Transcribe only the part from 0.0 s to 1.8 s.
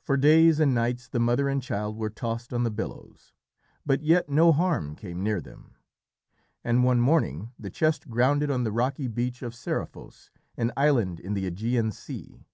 For days and nights the mother and